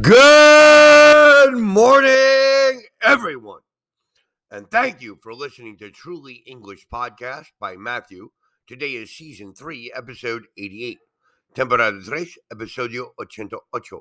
Good 0.00 1.58
morning, 1.58 2.82
everyone. 3.02 3.60
And 4.50 4.70
thank 4.70 5.02
you 5.02 5.18
for 5.22 5.34
listening 5.34 5.76
to 5.78 5.90
Truly 5.90 6.44
English 6.46 6.86
Podcast 6.90 7.48
by 7.60 7.76
Matthew. 7.76 8.30
Today 8.66 8.94
is 8.94 9.14
season 9.14 9.52
3, 9.52 9.92
episode 9.94 10.44
88. 10.56 10.98
Temporada 11.54 12.00
3, 12.00 12.34
episodio 12.54 13.08
88. 13.20 14.00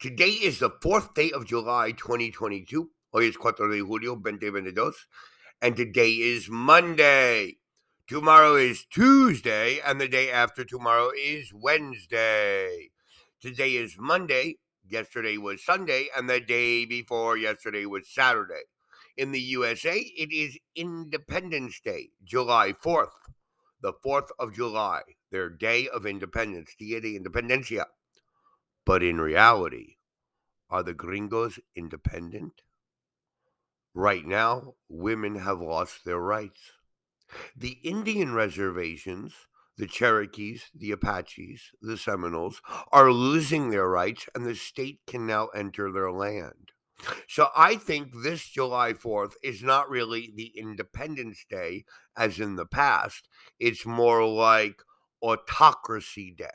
Today 0.00 0.30
is 0.30 0.58
the 0.58 0.70
fourth 0.82 1.14
day 1.14 1.30
of 1.30 1.46
July 1.46 1.92
2022. 1.92 2.90
Hoy 3.12 3.28
es 3.28 3.36
4 3.36 3.52
de 3.70 3.84
julio 3.84 4.16
2022. 4.16 4.94
And 5.62 5.76
today 5.76 6.10
is 6.10 6.48
Monday. 6.48 7.58
Tomorrow 8.08 8.56
is 8.56 8.84
Tuesday. 8.90 9.78
And 9.84 10.00
the 10.00 10.08
day 10.08 10.32
after 10.32 10.64
tomorrow 10.64 11.10
is 11.16 11.52
Wednesday. 11.54 12.90
Today 13.44 13.76
is 13.76 13.96
Monday, 13.98 14.56
Yesterday 14.88 15.38
was 15.38 15.64
Sunday, 15.64 16.08
and 16.14 16.28
the 16.28 16.40
day 16.40 16.84
before 16.84 17.36
yesterday 17.36 17.86
was 17.86 18.08
Saturday. 18.08 18.64
In 19.16 19.32
the 19.32 19.40
USA, 19.40 19.96
it 19.98 20.32
is 20.32 20.58
Independence 20.74 21.80
Day, 21.80 22.10
July 22.22 22.72
4th, 22.72 23.14
the 23.80 23.92
4th 24.04 24.28
of 24.38 24.54
July, 24.54 25.02
their 25.30 25.48
day 25.48 25.88
of 25.88 26.04
independence, 26.04 26.74
Dia 26.78 27.00
de 27.00 27.18
Independencia. 27.18 27.86
But 28.84 29.02
in 29.02 29.20
reality, 29.20 29.96
are 30.68 30.82
the 30.82 30.94
gringos 30.94 31.58
independent? 31.74 32.62
Right 33.94 34.26
now, 34.26 34.74
women 34.88 35.36
have 35.36 35.60
lost 35.60 36.04
their 36.04 36.18
rights. 36.18 36.72
The 37.56 37.78
Indian 37.82 38.34
reservations 38.34 39.32
the 39.76 39.86
Cherokees, 39.86 40.70
the 40.74 40.92
Apaches, 40.92 41.72
the 41.80 41.96
Seminoles 41.96 42.62
are 42.92 43.10
losing 43.10 43.70
their 43.70 43.88
rights, 43.88 44.28
and 44.34 44.46
the 44.46 44.54
state 44.54 45.00
can 45.06 45.26
now 45.26 45.48
enter 45.48 45.90
their 45.90 46.12
land. 46.12 46.72
So 47.28 47.48
I 47.56 47.76
think 47.76 48.12
this 48.22 48.48
July 48.48 48.92
4th 48.92 49.32
is 49.42 49.62
not 49.62 49.90
really 49.90 50.32
the 50.34 50.52
Independence 50.56 51.44
Day 51.48 51.84
as 52.16 52.38
in 52.38 52.56
the 52.56 52.66
past. 52.66 53.28
It's 53.58 53.84
more 53.84 54.26
like 54.26 54.76
Autocracy 55.20 56.34
Day 56.36 56.46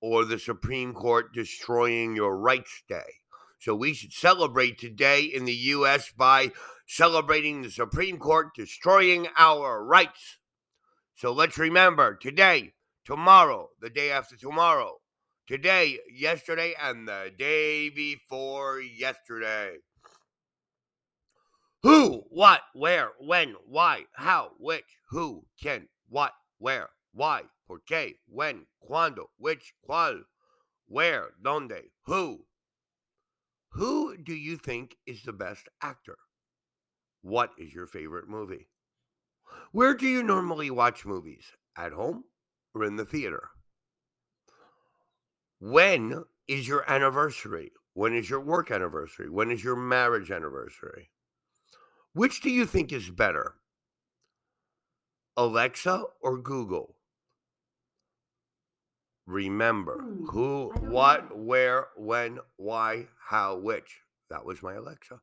or 0.00 0.24
the 0.24 0.38
Supreme 0.38 0.94
Court 0.94 1.32
destroying 1.34 2.16
your 2.16 2.36
rights 2.36 2.82
day. 2.88 3.20
So 3.58 3.74
we 3.74 3.92
should 3.92 4.12
celebrate 4.12 4.78
today 4.78 5.22
in 5.22 5.44
the 5.44 5.52
U.S. 5.52 6.10
by 6.16 6.52
celebrating 6.86 7.60
the 7.60 7.70
Supreme 7.70 8.18
Court 8.18 8.48
destroying 8.56 9.28
our 9.36 9.84
rights. 9.84 10.38
So 11.20 11.32
let's 11.32 11.58
remember 11.58 12.14
today, 12.14 12.72
tomorrow, 13.04 13.68
the 13.78 13.90
day 13.90 14.10
after 14.10 14.38
tomorrow, 14.38 15.00
today, 15.46 15.98
yesterday, 16.10 16.74
and 16.82 17.06
the 17.06 17.30
day 17.38 17.90
before 17.90 18.80
yesterday. 18.80 19.74
Who, 21.82 22.22
what, 22.30 22.62
where, 22.72 23.10
when, 23.18 23.56
why, 23.66 24.04
how, 24.14 24.52
which, 24.58 24.86
who, 25.10 25.44
quién, 25.62 25.88
what, 26.08 26.32
where, 26.56 26.88
why, 27.12 27.42
por 27.66 27.80
qué, 27.86 28.14
when, 28.26 28.64
cuándo, 28.82 29.24
which, 29.36 29.74
cuál, 29.86 30.20
where, 30.86 31.32
donde, 31.44 31.82
who. 32.06 32.46
Who 33.72 34.16
do 34.16 34.32
you 34.32 34.56
think 34.56 34.96
is 35.06 35.24
the 35.24 35.34
best 35.34 35.68
actor? 35.82 36.16
What 37.20 37.50
is 37.58 37.74
your 37.74 37.86
favorite 37.86 38.26
movie? 38.26 38.68
Where 39.72 39.94
do 39.94 40.06
you 40.06 40.22
normally 40.22 40.70
watch 40.70 41.06
movies? 41.06 41.52
At 41.76 41.92
home 41.92 42.24
or 42.74 42.84
in 42.84 42.96
the 42.96 43.04
theater? 43.04 43.50
When 45.60 46.24
is 46.48 46.66
your 46.66 46.90
anniversary? 46.90 47.72
When 47.94 48.14
is 48.14 48.28
your 48.30 48.40
work 48.40 48.70
anniversary? 48.70 49.28
When 49.28 49.50
is 49.50 49.62
your 49.62 49.76
marriage 49.76 50.30
anniversary? 50.30 51.10
Which 52.12 52.40
do 52.40 52.50
you 52.50 52.66
think 52.66 52.92
is 52.92 53.10
better? 53.10 53.54
Alexa 55.36 56.04
or 56.20 56.38
Google? 56.38 56.96
Remember 59.26 60.00
Hmm, 60.00 60.26
who, 60.26 60.72
what, 60.80 61.36
where, 61.36 61.88
when, 61.96 62.40
why, 62.56 63.06
how, 63.28 63.56
which. 63.56 64.00
That 64.28 64.44
was 64.44 64.62
my 64.62 64.74
Alexa. 64.74 65.20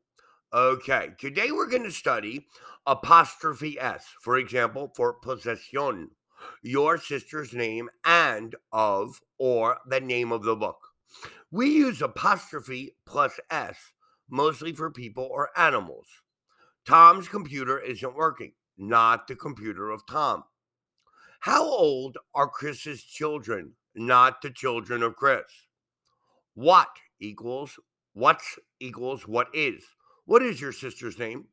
Okay, 0.53 1.09
today 1.19 1.52
we're 1.52 1.68
going 1.68 1.84
to 1.84 1.91
study 1.91 2.47
apostrophe 2.85 3.78
S. 3.78 4.06
For 4.22 4.38
example, 4.38 4.94
for 4.96 5.12
possession, 5.12 6.12
your 6.63 6.97
sister's 6.97 7.52
name 7.52 7.90
and 8.06 8.56
of 8.72 9.19
or 9.38 9.80
the 9.86 10.00
name 10.00 10.31
of 10.31 10.44
the 10.44 10.56
book. 10.56 10.78
We 11.52 11.72
use 11.72 12.02
apostrophe 12.02 12.96
plus 13.06 13.41
S 13.52 13.75
mostly 14.30 14.72
for 14.72 14.90
people 14.90 15.28
or 15.30 15.50
animals. 15.57 16.07
Tom's 16.86 17.28
computer 17.28 17.78
isn't 17.78 18.16
working, 18.16 18.53
not 18.78 19.28
the 19.28 19.36
computer 19.36 19.90
of 19.91 20.07
Tom. 20.07 20.46
How 21.41 21.66
old 21.66 22.18
are 22.34 22.47
Chris's 22.47 23.03
children, 23.03 23.74
not 23.94 24.41
the 24.41 24.50
children 24.50 25.03
of 25.03 25.18
Chris? 25.18 25.68
What 26.53 26.88
equals 27.19 27.78
what's 28.13 28.57
equals 28.80 29.28
what 29.28 29.47
is. 29.53 29.84
What 30.27 30.43
is 30.43 30.59
your 30.59 30.73
sister's 30.73 31.17
name? 31.17 31.45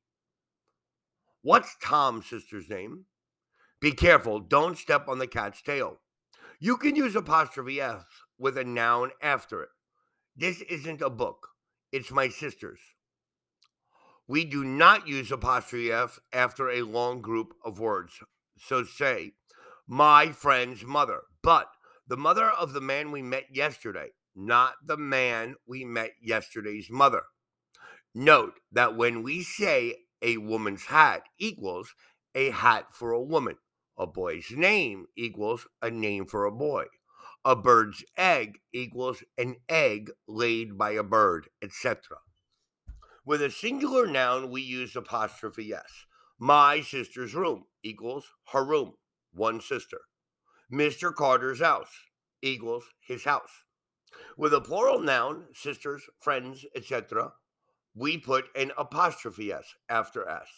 What's 1.42 1.76
Tom's 1.80 2.26
sister's 2.26 2.68
name? 2.68 3.04
Be 3.80 3.92
careful, 3.92 4.40
don't 4.40 4.76
step 4.76 5.06
on 5.06 5.20
the 5.20 5.28
cat's 5.28 5.62
tail. 5.62 6.00
You 6.58 6.76
can 6.76 6.96
use 6.96 7.14
apostrophe 7.14 7.80
S 7.80 8.02
with 8.36 8.58
a 8.58 8.64
noun 8.64 9.12
after 9.22 9.62
it. 9.62 9.68
This 10.36 10.60
isn't 10.62 11.00
a 11.00 11.08
book, 11.08 11.50
it's 11.92 12.10
my 12.10 12.28
sister's. 12.28 12.80
We 14.26 14.44
do 14.44 14.64
not 14.64 15.06
use 15.06 15.30
apostrophe 15.30 15.92
F 15.92 16.18
after 16.32 16.68
a 16.68 16.82
long 16.82 17.22
group 17.22 17.54
of 17.64 17.78
words. 17.78 18.14
So 18.58 18.82
say, 18.82 19.34
my 19.86 20.32
friend's 20.32 20.82
mother, 20.82 21.20
but 21.44 21.68
the 22.08 22.16
mother 22.16 22.50
of 22.50 22.72
the 22.72 22.80
man 22.80 23.12
we 23.12 23.22
met 23.22 23.44
yesterday, 23.52 24.08
not 24.34 24.74
the 24.84 24.96
man 24.96 25.54
we 25.64 25.84
met 25.84 26.14
yesterday's 26.20 26.88
mother. 26.90 27.22
Note 28.14 28.60
that 28.70 28.96
when 28.96 29.24
we 29.24 29.42
say 29.42 29.96
a 30.22 30.36
woman's 30.36 30.86
hat 30.86 31.22
equals 31.38 31.94
a 32.34 32.50
hat 32.50 32.86
for 32.92 33.10
a 33.10 33.20
woman, 33.20 33.56
a 33.98 34.06
boy's 34.06 34.52
name 34.52 35.06
equals 35.16 35.66
a 35.82 35.90
name 35.90 36.26
for 36.26 36.44
a 36.44 36.52
boy, 36.52 36.84
a 37.44 37.56
bird's 37.56 38.04
egg 38.16 38.58
equals 38.72 39.24
an 39.36 39.56
egg 39.68 40.12
laid 40.28 40.78
by 40.78 40.92
a 40.92 41.02
bird, 41.02 41.48
etc. 41.60 42.18
With 43.26 43.42
a 43.42 43.50
singular 43.50 44.06
noun, 44.06 44.50
we 44.50 44.62
use 44.62 44.94
apostrophe 44.94 45.72
s. 45.72 46.06
My 46.38 46.82
sister's 46.82 47.34
room 47.34 47.64
equals 47.82 48.26
her 48.52 48.64
room, 48.64 48.94
one 49.32 49.60
sister. 49.60 50.02
Mr. 50.72 51.12
Carter's 51.12 51.60
house 51.60 51.92
equals 52.42 52.84
his 53.00 53.24
house. 53.24 53.64
With 54.36 54.54
a 54.54 54.60
plural 54.60 55.00
noun, 55.00 55.46
sisters, 55.52 56.04
friends, 56.20 56.64
etc., 56.76 57.32
we 57.94 58.18
put 58.18 58.46
an 58.56 58.72
apostrophe 58.76 59.52
s 59.52 59.74
after 59.88 60.28
s. 60.28 60.48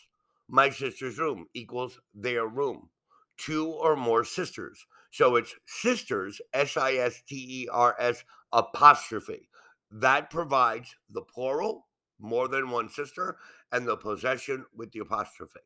My 0.49 0.71
sister's 0.71 1.19
room 1.19 1.47
equals 1.55 1.99
their 2.15 2.47
room. 2.47 2.91
Two 3.37 3.67
or 3.67 3.97
more 3.97 4.25
sisters. 4.25 4.87
So 5.11 5.37
it's 5.37 5.55
sisters, 5.67 6.41
S 6.53 6.77
I 6.77 6.95
S 6.95 7.23
T 7.29 7.63
E 7.63 7.69
R 7.71 7.95
S 7.99 8.25
apostrophe. 8.53 9.49
That 9.91 10.31
provides 10.31 10.95
the 11.11 11.23
plural, 11.23 11.87
more 12.19 12.49
than 12.49 12.71
one 12.71 12.89
sister, 12.89 13.37
and 13.73 13.87
the 13.87 13.97
possession 13.97 14.65
with 14.75 14.93
the 14.93 15.01
apostrophe. 15.01 15.61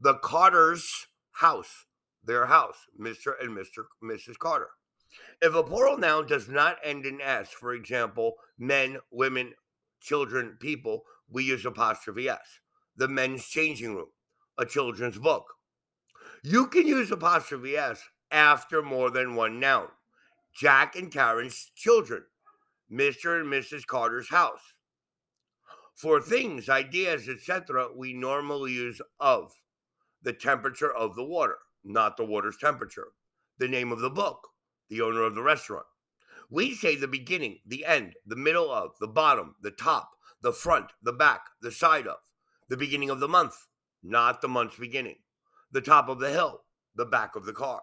The 0.00 0.14
Carter's 0.14 1.06
house, 1.32 1.86
their 2.24 2.46
house, 2.46 2.86
Mr. 3.00 3.32
and 3.40 3.56
Mr. 3.56 3.84
Mrs. 4.02 4.38
Carter. 4.38 4.70
If 5.40 5.54
a 5.54 5.62
plural 5.62 5.96
noun 5.96 6.26
does 6.26 6.48
not 6.48 6.76
end 6.84 7.06
in 7.06 7.20
S, 7.20 7.50
for 7.50 7.72
example, 7.72 8.34
men, 8.58 8.98
women, 9.10 9.54
children, 10.00 10.56
people, 10.60 11.04
we 11.30 11.44
use 11.44 11.64
apostrophe 11.64 12.28
S. 12.28 12.60
The 12.96 13.08
men's 13.08 13.46
changing 13.46 13.94
room, 13.94 14.08
a 14.58 14.64
children's 14.64 15.18
book. 15.18 15.44
You 16.42 16.66
can 16.66 16.86
use 16.86 17.10
apostrophe 17.10 17.76
S 17.76 18.02
after 18.30 18.82
more 18.82 19.10
than 19.10 19.34
one 19.34 19.60
noun. 19.60 19.88
Jack 20.54 20.96
and 20.96 21.12
Karen's 21.12 21.70
children, 21.76 22.24
Mr. 22.90 23.40
and 23.40 23.52
Mrs. 23.52 23.86
Carter's 23.86 24.30
house. 24.30 24.74
For 25.94 26.20
things, 26.20 26.68
ideas, 26.68 27.28
etc., 27.28 27.88
we 27.94 28.12
normally 28.12 28.72
use 28.72 29.00
of. 29.20 29.52
The 30.22 30.32
temperature 30.32 30.92
of 30.92 31.14
the 31.14 31.24
water, 31.24 31.58
not 31.84 32.16
the 32.16 32.24
water's 32.24 32.56
temperature. 32.56 33.08
The 33.58 33.68
name 33.68 33.92
of 33.92 34.00
the 34.00 34.10
book, 34.10 34.48
the 34.88 35.00
owner 35.00 35.22
of 35.22 35.34
the 35.34 35.42
restaurant. 35.42 35.86
We 36.50 36.74
say 36.74 36.96
the 36.96 37.08
beginning, 37.08 37.58
the 37.66 37.84
end, 37.84 38.14
the 38.26 38.36
middle 38.36 38.70
of, 38.70 38.92
the 39.00 39.08
bottom, 39.08 39.56
the 39.62 39.70
top, 39.70 40.10
the 40.40 40.52
front, 40.52 40.92
the 41.02 41.12
back, 41.12 41.42
the 41.60 41.70
side 41.70 42.06
of, 42.06 42.18
the 42.68 42.76
beginning 42.76 43.10
of 43.10 43.20
the 43.20 43.28
month, 43.28 43.66
not 44.02 44.40
the 44.40 44.48
month's 44.48 44.78
beginning, 44.78 45.16
the 45.70 45.80
top 45.80 46.08
of 46.08 46.20
the 46.20 46.30
hill, 46.30 46.62
the 46.94 47.04
back 47.04 47.36
of 47.36 47.44
the 47.44 47.52
car. 47.52 47.82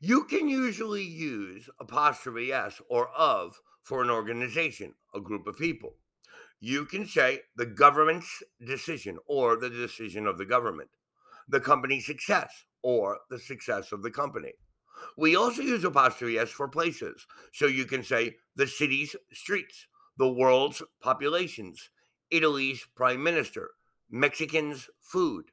You 0.00 0.24
can 0.24 0.48
usually 0.48 1.04
use 1.04 1.68
apostrophe 1.80 2.52
s 2.52 2.80
or 2.88 3.08
of 3.10 3.60
for 3.82 4.02
an 4.02 4.10
organization, 4.10 4.94
a 5.14 5.20
group 5.20 5.46
of 5.46 5.58
people. 5.58 5.94
You 6.60 6.86
can 6.86 7.06
say 7.06 7.40
the 7.56 7.66
government's 7.66 8.42
decision 8.64 9.18
or 9.26 9.56
the 9.56 9.70
decision 9.70 10.26
of 10.26 10.38
the 10.38 10.46
government, 10.46 10.90
the 11.48 11.60
company's 11.60 12.06
success 12.06 12.64
or 12.82 13.18
the 13.30 13.38
success 13.38 13.92
of 13.92 14.02
the 14.02 14.10
company. 14.10 14.52
We 15.16 15.36
also 15.36 15.62
use 15.62 15.84
apostrophe 15.84 16.38
S 16.38 16.50
for 16.50 16.68
places. 16.68 17.26
So 17.52 17.66
you 17.66 17.84
can 17.84 18.02
say 18.02 18.36
the 18.54 18.66
city's 18.66 19.16
streets, 19.32 19.86
the 20.16 20.28
world's 20.28 20.82
populations, 21.00 21.90
Italy's 22.30 22.86
prime 22.94 23.22
minister, 23.22 23.70
Mexicans' 24.10 24.88
food. 25.00 25.46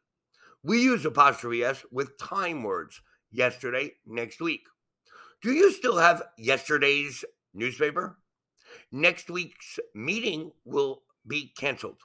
We 0.64 0.82
use 0.82 1.06
apostrophe 1.06 1.64
S 1.64 1.86
with 1.92 2.18
time 2.18 2.64
words 2.64 3.02
yesterday, 3.32 3.94
next 4.06 4.40
week. 4.40 4.62
Do 5.42 5.52
you 5.52 5.72
still 5.72 5.98
have 5.98 6.24
yesterday's 6.38 7.26
newspaper? 7.54 8.18
Next 8.92 9.30
week's 9.30 9.80
meeting 9.94 10.52
will 10.64 11.04
be 11.28 11.52
canceled. 11.58 12.00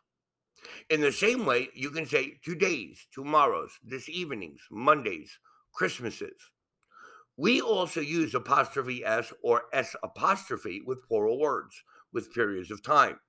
In 0.90 1.00
the 1.00 1.12
same 1.12 1.46
way, 1.46 1.68
you 1.74 1.90
can 1.90 2.04
say 2.04 2.38
today's, 2.42 3.06
tomorrow's, 3.12 3.78
this 3.82 4.08
evening's, 4.08 4.60
Monday's, 4.70 5.38
Christmases. 5.72 6.50
We 7.38 7.60
also 7.60 8.00
use 8.00 8.34
apostrophe 8.34 9.04
S 9.04 9.32
or 9.44 9.62
S 9.72 9.94
apostrophe 10.02 10.82
with 10.84 11.06
plural 11.06 11.38
words 11.38 11.84
with 12.12 12.34
periods 12.34 12.72
of 12.72 12.82
time. 12.82 13.20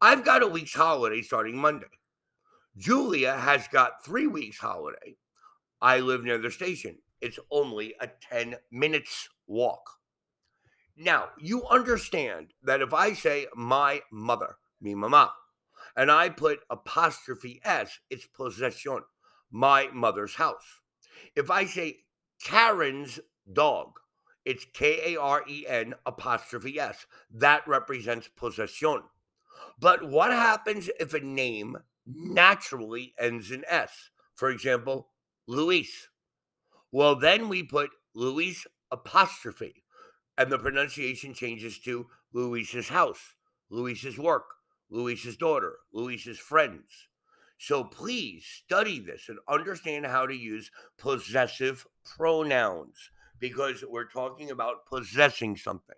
I've 0.00 0.24
got 0.24 0.42
a 0.42 0.48
week's 0.48 0.74
holiday 0.74 1.22
starting 1.22 1.56
Monday. 1.56 1.86
Julia 2.76 3.36
has 3.38 3.68
got 3.68 4.04
three 4.04 4.26
weeks 4.26 4.58
holiday. 4.58 5.14
I 5.80 6.00
live 6.00 6.24
near 6.24 6.36
the 6.38 6.50
station. 6.50 6.98
It's 7.20 7.38
only 7.48 7.94
a 8.00 8.10
10 8.28 8.56
minutes 8.72 9.28
walk. 9.46 9.88
Now, 10.96 11.28
you 11.38 11.64
understand 11.68 12.54
that 12.64 12.82
if 12.82 12.92
I 12.92 13.12
say 13.12 13.46
my 13.54 14.02
mother, 14.10 14.56
mi 14.80 14.96
mama, 14.96 15.32
and 15.96 16.10
I 16.10 16.28
put 16.28 16.58
apostrophe 16.70 17.60
S, 17.64 18.00
it's 18.10 18.26
possession, 18.26 19.02
my 19.52 19.88
mother's 19.92 20.34
house. 20.34 20.80
If 21.36 21.52
I 21.52 21.66
say 21.66 21.98
Karen's 22.42 23.20
dog, 23.50 23.98
it's 24.44 24.66
K 24.72 25.14
A 25.14 25.20
R 25.20 25.44
E 25.48 25.66
N 25.66 25.94
apostrophe 26.04 26.78
S. 26.78 27.06
That 27.30 27.66
represents 27.66 28.28
possession. 28.28 29.02
But 29.78 30.08
what 30.08 30.30
happens 30.30 30.90
if 31.00 31.14
a 31.14 31.20
name 31.20 31.78
naturally 32.06 33.14
ends 33.18 33.50
in 33.50 33.64
S? 33.68 34.10
For 34.34 34.50
example, 34.50 35.08
Luis. 35.46 36.08
Well, 36.92 37.16
then 37.16 37.48
we 37.48 37.62
put 37.62 37.90
Luis 38.14 38.66
apostrophe, 38.90 39.84
and 40.36 40.50
the 40.50 40.58
pronunciation 40.58 41.34
changes 41.34 41.78
to 41.80 42.06
Luis's 42.32 42.88
house, 42.88 43.34
Luis's 43.70 44.18
work, 44.18 44.44
Luis's 44.90 45.36
daughter, 45.36 45.76
Luis's 45.92 46.38
friends. 46.38 47.08
So 47.58 47.84
please 47.84 48.44
study 48.46 49.00
this 49.00 49.28
and 49.28 49.38
understand 49.48 50.06
how 50.06 50.26
to 50.26 50.34
use 50.34 50.70
possessive 50.98 51.86
pronouns 52.04 53.10
because 53.38 53.84
we're 53.88 54.08
talking 54.08 54.50
about 54.50 54.86
possessing 54.86 55.56
something. 55.56 55.94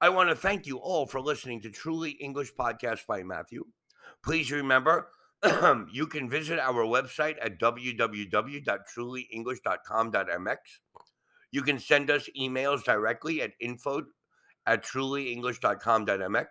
I 0.00 0.08
want 0.08 0.30
to 0.30 0.34
thank 0.34 0.66
you 0.66 0.78
all 0.78 1.06
for 1.06 1.20
listening 1.20 1.60
to 1.62 1.70
Truly 1.70 2.10
English 2.12 2.54
Podcast 2.54 3.06
by 3.06 3.22
Matthew. 3.22 3.66
Please 4.24 4.50
remember, 4.50 5.08
you 5.92 6.06
can 6.06 6.30
visit 6.30 6.58
our 6.58 6.84
website 6.84 7.36
at 7.42 7.60
www.trulyenglish.com.mx. 7.60 10.56
You 11.52 11.62
can 11.62 11.78
send 11.78 12.10
us 12.10 12.28
emails 12.38 12.84
directly 12.84 13.40
at 13.42 13.52
info 13.60 14.04
at 14.66 14.84
trulyenglish.com.mx. 14.84 16.46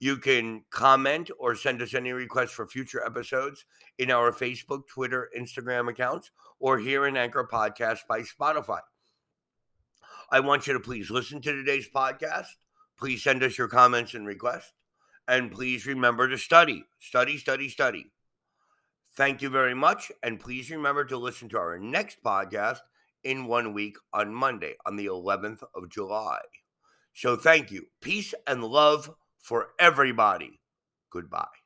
You 0.00 0.16
can 0.18 0.64
comment 0.70 1.30
or 1.38 1.56
send 1.56 1.82
us 1.82 1.94
any 1.94 2.12
requests 2.12 2.52
for 2.52 2.66
future 2.66 3.04
episodes 3.04 3.64
in 3.98 4.10
our 4.10 4.32
Facebook, 4.32 4.86
Twitter, 4.86 5.28
Instagram 5.36 5.90
accounts, 5.90 6.30
or 6.60 6.78
here 6.78 7.06
in 7.06 7.16
Anchor 7.16 7.48
Podcast 7.50 8.00
by 8.08 8.20
Spotify. 8.20 8.80
I 10.30 10.40
want 10.40 10.66
you 10.66 10.74
to 10.74 10.80
please 10.80 11.10
listen 11.10 11.40
to 11.40 11.52
today's 11.52 11.88
podcast. 11.88 12.46
Please 12.98 13.22
send 13.24 13.42
us 13.42 13.58
your 13.58 13.68
comments 13.68 14.14
and 14.14 14.26
requests. 14.26 14.72
And 15.26 15.50
please 15.50 15.86
remember 15.86 16.28
to 16.28 16.38
study, 16.38 16.84
study, 17.00 17.36
study, 17.36 17.68
study. 17.68 18.12
Thank 19.16 19.42
you 19.42 19.50
very 19.50 19.74
much. 19.74 20.12
And 20.22 20.38
please 20.38 20.70
remember 20.70 21.04
to 21.06 21.16
listen 21.16 21.48
to 21.50 21.58
our 21.58 21.78
next 21.78 22.22
podcast 22.22 22.78
in 23.24 23.46
one 23.46 23.74
week 23.74 23.96
on 24.12 24.32
Monday, 24.32 24.76
on 24.86 24.96
the 24.96 25.06
11th 25.06 25.64
of 25.74 25.90
July. 25.90 26.40
So 27.14 27.36
thank 27.36 27.70
you. 27.70 27.86
Peace 28.00 28.32
and 28.46 28.62
love 28.62 29.10
for 29.40 29.68
everybody. 29.78 30.60
Goodbye. 31.10 31.57